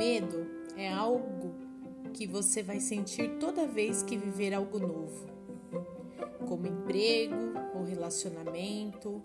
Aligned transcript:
medo 0.00 0.46
é 0.78 0.90
algo 0.90 1.54
que 2.14 2.26
você 2.26 2.62
vai 2.62 2.80
sentir 2.80 3.36
toda 3.38 3.66
vez 3.66 4.02
que 4.02 4.16
viver 4.16 4.54
algo 4.54 4.78
novo, 4.78 5.26
como 6.48 6.66
emprego 6.66 7.34
ou 7.74 7.84
relacionamento 7.84 9.22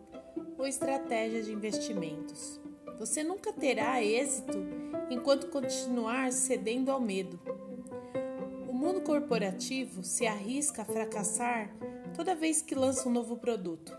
ou 0.58 0.68
estratégia 0.68 1.42
de 1.42 1.54
investimentos. 1.54 2.60
Você 3.00 3.24
nunca 3.24 3.54
terá 3.54 4.04
êxito 4.04 4.58
enquanto 5.10 5.48
continuar 5.48 6.34
cedendo 6.34 6.92
ao 6.92 7.00
medo. 7.00 7.40
O 8.68 8.74
mundo 8.74 9.00
corporativo 9.00 10.04
se 10.04 10.28
arrisca 10.28 10.82
a 10.82 10.86
fracassar 10.86 11.74
toda 12.14 12.36
vez 12.36 12.62
que 12.62 12.76
lança 12.76 13.08
um 13.08 13.14
novo 13.14 13.38
produto. 13.38 13.98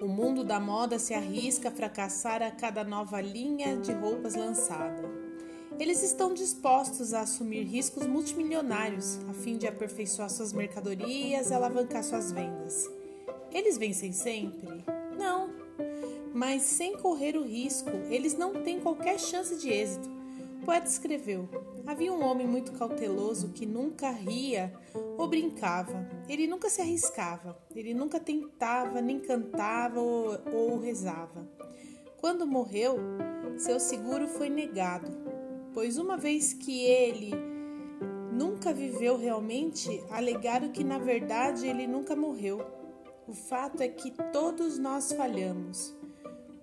O 0.00 0.06
mundo 0.06 0.44
da 0.44 0.60
moda 0.60 0.96
se 0.96 1.12
arrisca 1.12 1.70
a 1.70 1.72
fracassar 1.72 2.40
a 2.40 2.52
cada 2.52 2.84
nova 2.84 3.20
linha 3.20 3.76
de 3.76 3.92
roupas 3.92 4.36
lançada. 4.36 5.29
Eles 5.80 6.02
estão 6.02 6.34
dispostos 6.34 7.14
a 7.14 7.22
assumir 7.22 7.62
riscos 7.62 8.06
multimilionários 8.06 9.18
a 9.30 9.32
fim 9.32 9.56
de 9.56 9.66
aperfeiçoar 9.66 10.28
suas 10.28 10.52
mercadorias 10.52 11.48
e 11.48 11.54
alavancar 11.54 12.04
suas 12.04 12.30
vendas. 12.30 12.86
Eles 13.50 13.78
vencem 13.78 14.12
sempre? 14.12 14.84
Não. 15.18 15.48
Mas 16.34 16.64
sem 16.64 16.98
correr 16.98 17.34
o 17.34 17.44
risco, 17.44 17.88
eles 18.10 18.36
não 18.36 18.62
têm 18.62 18.78
qualquer 18.78 19.18
chance 19.18 19.56
de 19.56 19.70
êxito. 19.70 20.06
O 20.60 20.66
poeta 20.66 20.86
escreveu: 20.86 21.48
Havia 21.86 22.12
um 22.12 22.22
homem 22.22 22.46
muito 22.46 22.72
cauteloso 22.72 23.48
que 23.48 23.64
nunca 23.64 24.10
ria 24.10 24.74
ou 25.16 25.26
brincava. 25.26 26.06
Ele 26.28 26.46
nunca 26.46 26.68
se 26.68 26.82
arriscava. 26.82 27.56
Ele 27.74 27.94
nunca 27.94 28.20
tentava, 28.20 29.00
nem 29.00 29.18
cantava 29.18 29.98
ou, 29.98 30.38
ou 30.52 30.78
rezava. 30.78 31.48
Quando 32.18 32.46
morreu, 32.46 32.98
seu 33.56 33.80
seguro 33.80 34.28
foi 34.28 34.50
negado, 34.50 35.08
pois 35.72 35.98
uma 35.98 36.16
vez 36.16 36.52
que 36.52 36.82
ele 36.82 37.32
nunca 38.32 38.72
viveu 38.72 39.16
realmente, 39.16 40.02
alegaram 40.10 40.70
que 40.70 40.82
na 40.82 40.98
verdade 40.98 41.66
ele 41.66 41.86
nunca 41.86 42.16
morreu. 42.16 42.60
O 43.28 43.32
fato 43.34 43.82
é 43.82 43.88
que 43.88 44.10
todos 44.32 44.78
nós 44.78 45.12
falhamos. 45.12 45.94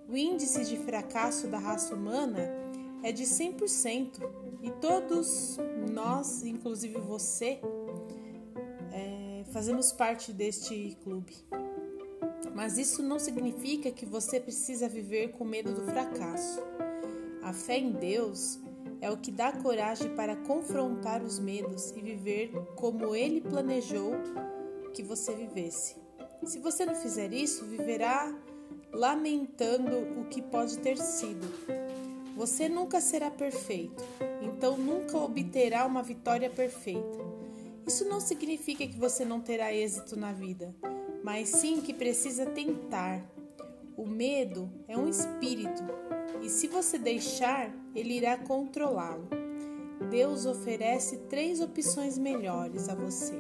O 0.10 0.18
índice 0.18 0.66
de 0.66 0.78
fracasso 0.78 1.48
da 1.48 1.58
raça 1.58 1.94
humana 1.94 2.50
é 3.04 3.12
de 3.12 3.24
100% 3.24 4.22
e 4.62 4.72
todos 4.72 5.58
nós, 5.94 6.44
inclusive 6.44 7.00
você, 7.00 7.60
é, 8.92 9.44
fazemos 9.52 9.92
parte 9.92 10.34
deste 10.34 10.98
clube. 11.04 11.36
Mas 12.56 12.78
isso 12.78 13.04
não 13.04 13.20
significa 13.20 13.92
que 13.92 14.06
você 14.06 14.40
precisa 14.40 14.90
viver 14.90 15.32
com 15.34 15.46
medo 15.46 15.74
do 15.74 15.84
fracasso. 15.84 16.60
A 17.44 17.54
fé 17.54 17.78
em 17.78 17.92
Deus 17.92 18.60
é 19.02 19.12
o 19.12 19.18
que 19.18 19.32
dá 19.32 19.52
coragem 19.52 20.16
para 20.16 20.36
confrontar 20.36 21.22
os 21.22 21.40
medos 21.40 21.92
e 21.92 22.02
viver 22.02 22.52
como 22.76 23.16
Ele 23.16 23.42
planejou 23.42 24.14
que 24.94 25.04
você 25.04 25.34
vivesse. 25.34 25.96
Se 26.44 26.60
você 26.60 26.86
não 26.86 26.96
fizer 26.96 27.34
isso, 27.34 27.66
viverá 27.66 28.34
lamentando 28.92 29.98
o 30.20 30.26
que 30.26 30.42
pode 30.42 30.80
ter 30.80 30.98
sido. 30.98 31.48
Você 32.36 32.70
nunca 32.70 33.02
será 33.02 33.32
perfeito, 33.32 34.04
então 34.42 34.78
nunca 34.78 35.18
obterá 35.18 35.86
uma 35.86 36.04
vitória 36.04 36.50
perfeita. 36.50 37.18
Isso 37.86 38.06
não 38.06 38.20
significa 38.20 38.86
que 38.86 38.98
você 38.98 39.26
não 39.26 39.42
terá 39.42 39.74
êxito 39.74 40.16
na 40.16 40.34
vida, 40.34 40.76
mas 41.24 41.50
sim 41.50 41.82
que 41.82 41.94
precisa 41.94 42.46
tentar. 42.46 43.26
O 43.96 44.06
medo 44.06 44.70
é 44.88 44.98
um 44.98 45.08
espírito 45.08 45.84
e 46.42 46.50
se 46.50 46.68
você 46.68 46.98
deixar, 46.98 47.72
ele 47.96 48.16
irá 48.16 48.38
controlá-lo. 48.38 49.28
Deus 50.10 50.46
oferece 50.46 51.18
três 51.30 51.60
opções 51.60 52.18
melhores 52.18 52.88
a 52.90 52.96
você: 52.96 53.36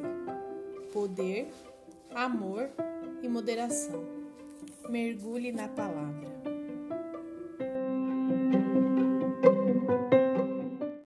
poder, 0.91 1.47
amor 2.13 2.69
e 3.21 3.27
moderação. 3.27 4.03
Mergulhe 4.89 5.51
na 5.51 5.67
palavra. 5.67 6.46